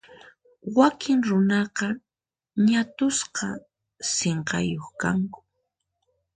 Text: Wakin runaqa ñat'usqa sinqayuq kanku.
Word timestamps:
Wakin 0.77 1.19
runaqa 1.27 1.87
ñat'usqa 2.67 3.47
sinqayuq 4.13 4.87
kanku. 5.01 5.39